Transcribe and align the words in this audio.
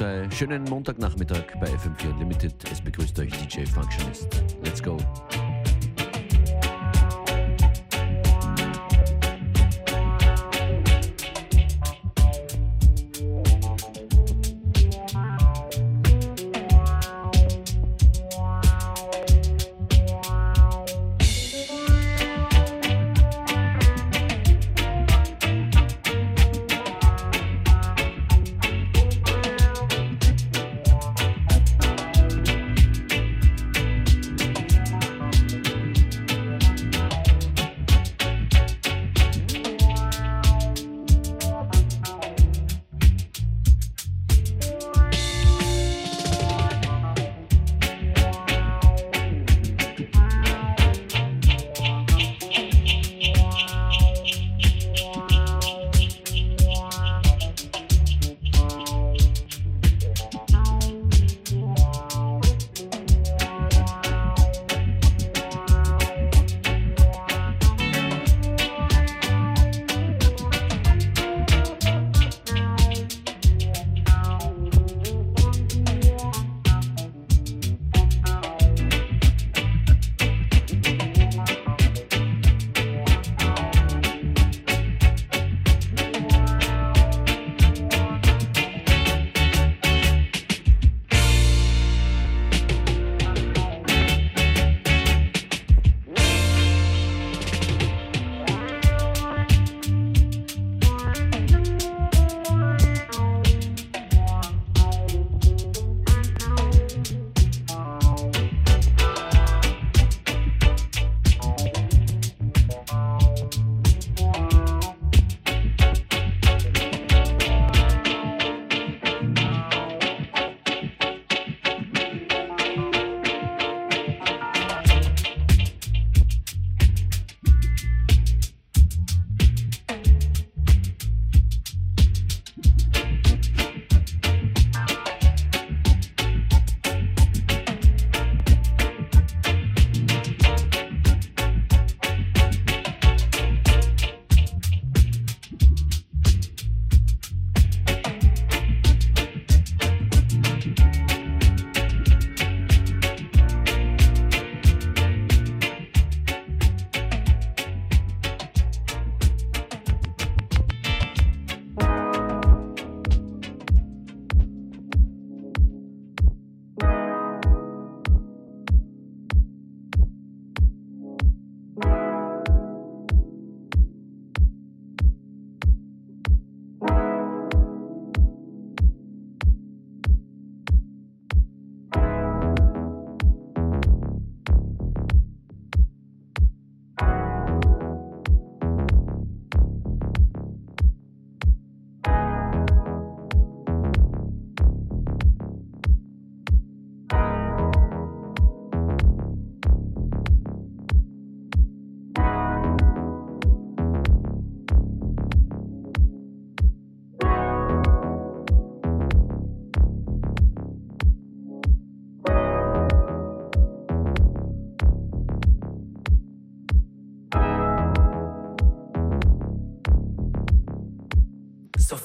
1212. 0.00 0.34
Schönen 0.38 0.64
Montagnachmittag 0.64 1.44
bei 1.60 1.66
FM4 1.66 2.12
Unlimited. 2.12 2.54
Es 2.72 2.80
begrüßt 2.80 3.18
euch 3.18 3.30
DJ 3.32 3.66
Functionist. 3.66 4.28
Let's 4.64 4.82
go. 4.82 4.96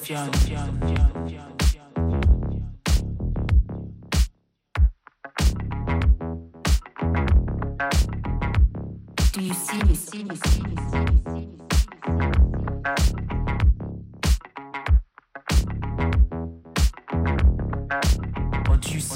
Do 0.06 0.12
you 0.12 0.18
see 9.54 9.82
me? 9.82 9.94
See 9.96 10.22
me? 10.22 10.36
See 10.36 10.36
me? 10.36 10.36
See 10.36 10.62
me? 10.62 10.76
See 10.86 11.40
me? 11.40 11.56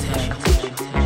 temptation. 0.02 1.01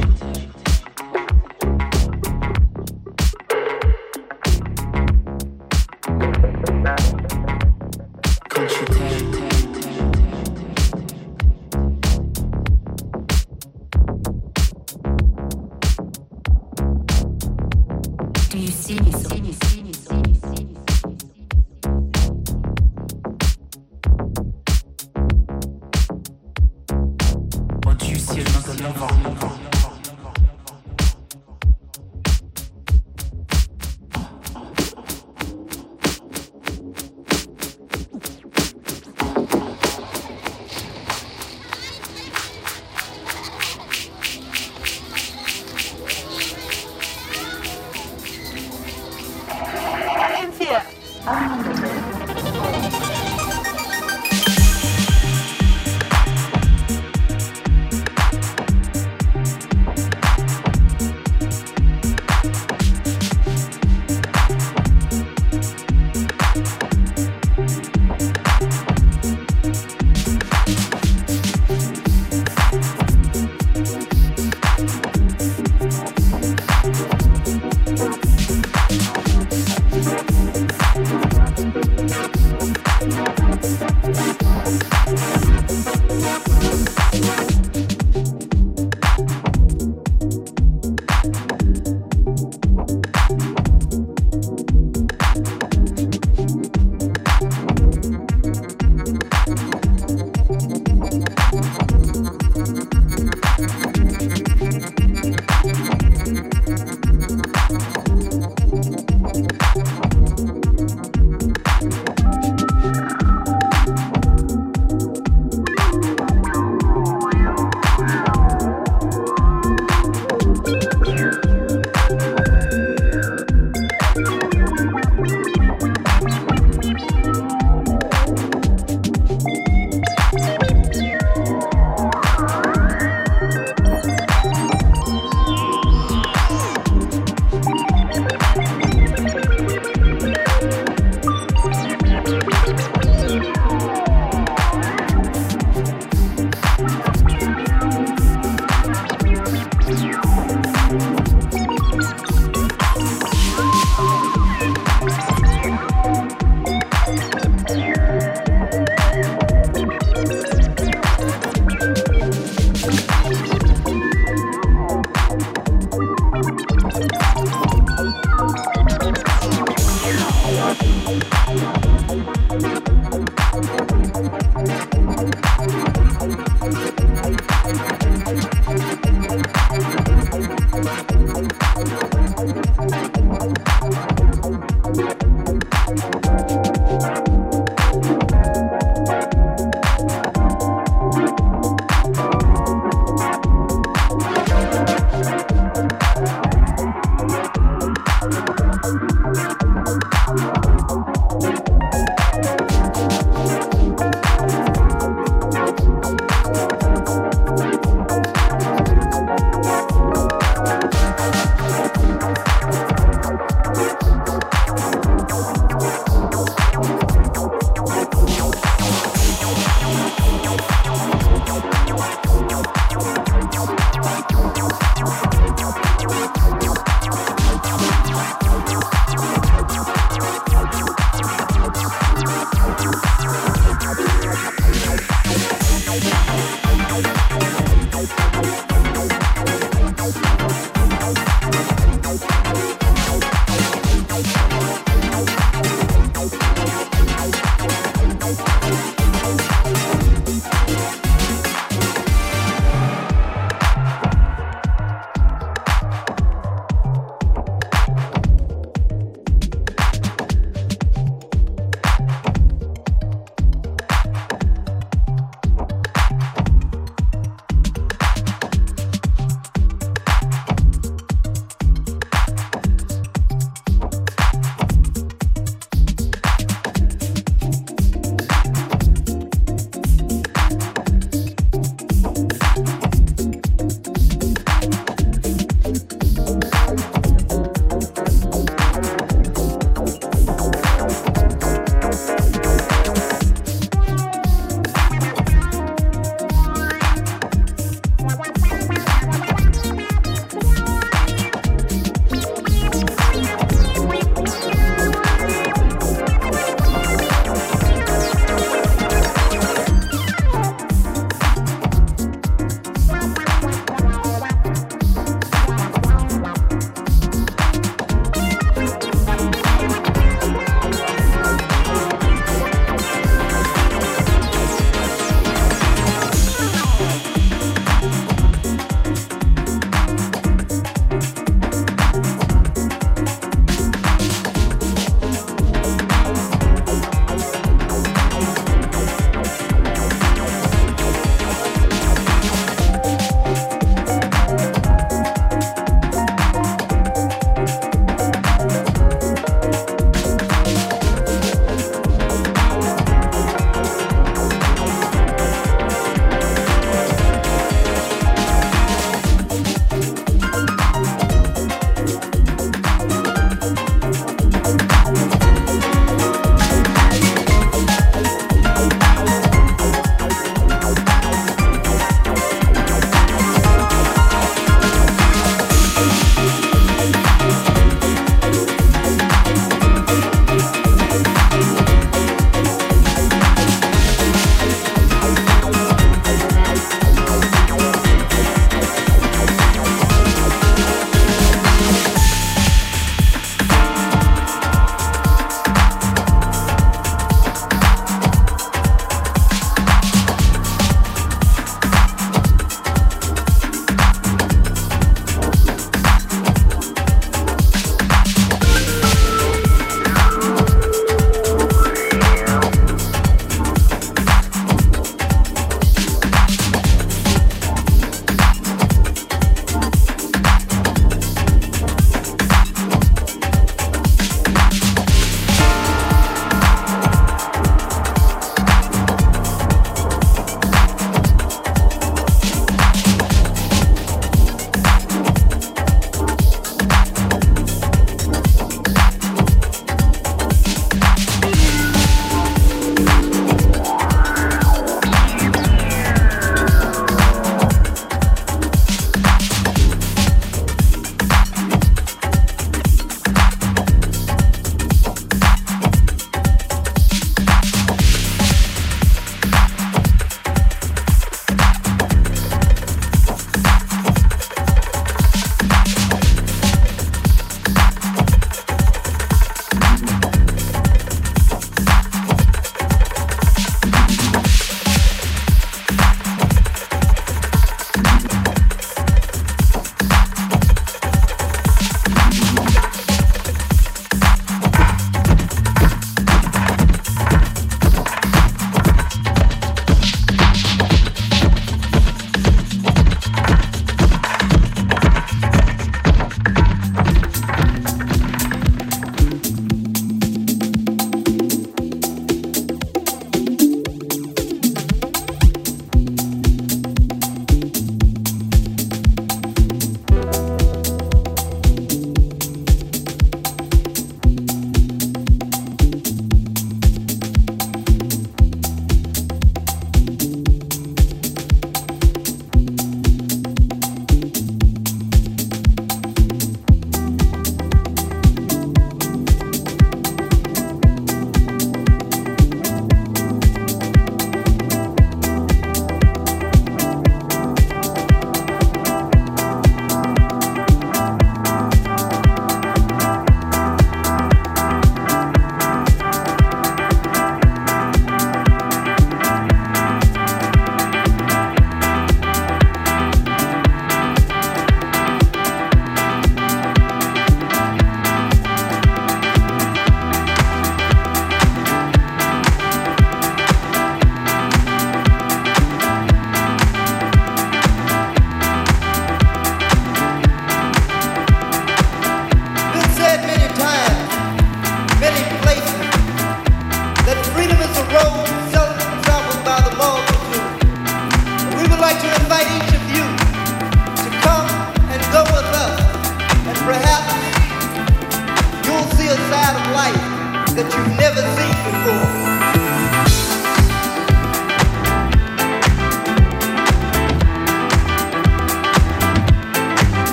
Música 200.88 201.76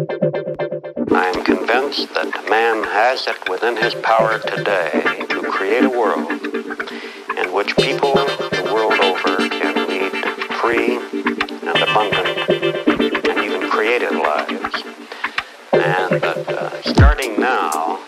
I 0.00 1.32
am 1.34 1.44
convinced 1.44 2.14
that 2.14 2.46
man 2.48 2.84
has 2.84 3.26
it 3.26 3.50
within 3.50 3.76
his 3.76 3.94
power 3.96 4.38
today 4.38 5.26
to 5.28 5.42
create 5.42 5.84
a 5.84 5.90
world 5.90 6.30
in 6.30 7.52
which 7.52 7.76
people 7.76 8.14
the 8.14 8.70
world 8.72 8.94
over 8.94 9.36
can 9.50 9.88
lead 9.88 10.12
free 10.56 10.96
and 11.68 11.82
abundant 11.82 12.48
and 13.28 13.44
even 13.44 13.68
creative 13.68 14.12
lives. 14.12 14.82
And 15.72 16.22
that 16.22 16.48
uh, 16.48 16.82
starting 16.82 17.38
now, 17.38 18.00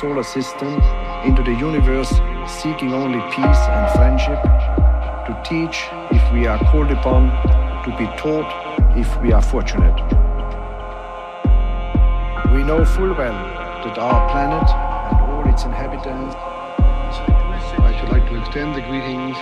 solar 0.00 0.22
system 0.22 0.74
into 1.24 1.42
the 1.42 1.52
universe 1.52 2.10
seeking 2.46 2.92
only 2.92 3.20
peace 3.34 3.62
and 3.74 3.92
friendship, 3.96 4.40
to 5.26 5.32
teach 5.42 5.88
if 6.10 6.32
we 6.32 6.46
are 6.46 6.58
called 6.70 6.90
upon, 6.90 7.30
to 7.84 7.90
be 7.96 8.06
taught 8.18 8.46
if 8.96 9.08
we 9.22 9.32
are 9.32 9.40
fortunate. 9.40 9.96
We 12.52 12.62
know 12.62 12.84
full 12.84 13.14
well 13.14 13.38
that 13.84 13.98
our 13.98 14.30
planet 14.30 14.68
and 15.10 15.20
all 15.30 15.48
its 15.48 15.64
inhabitants. 15.64 16.34
I 16.36 17.96
should 17.98 18.10
like 18.10 18.28
to 18.28 18.38
extend 18.38 18.74
the 18.74 18.82
greetings 18.82 19.36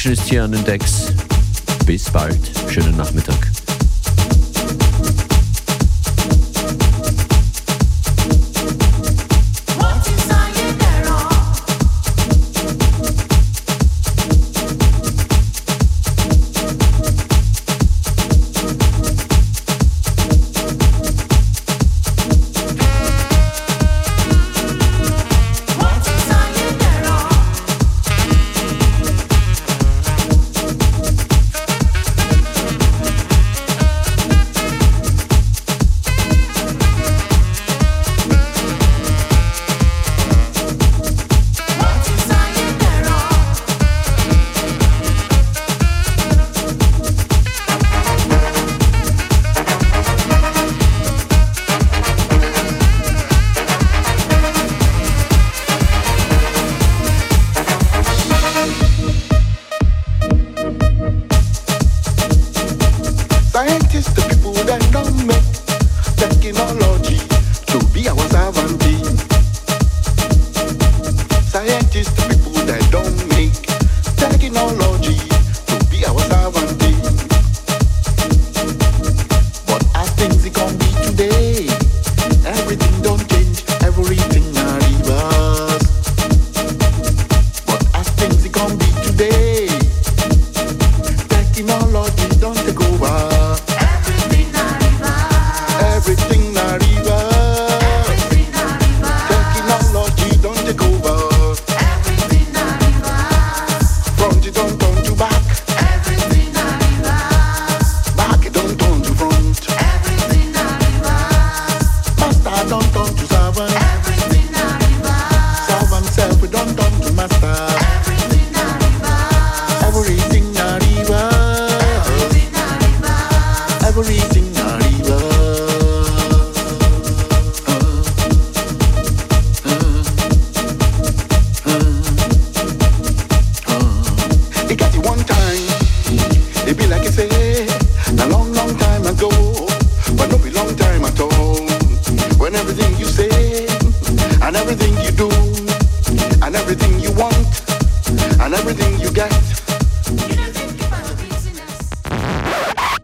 Function 0.00 0.12
ist 0.12 0.30
hier 0.30 0.44
an 0.44 0.52
den 0.52 0.64
Decks. 0.64 1.09